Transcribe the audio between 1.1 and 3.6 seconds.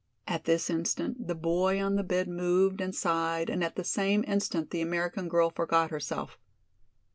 the boy on the bed moved and sighed